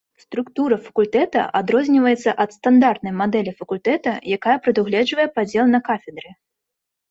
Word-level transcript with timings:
Структура 0.21 0.77
факультэта 0.85 1.41
адрозніваецца 1.59 2.29
ад 2.45 2.55
стандартнай 2.57 3.13
мадэлі 3.21 3.55
факультэта, 3.61 4.17
якая 4.39 4.57
прадугледжвае 4.65 5.27
падзел 5.39 5.65
на 5.77 5.85
кафедры. 5.93 6.29